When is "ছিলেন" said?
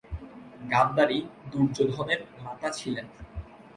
2.69-3.05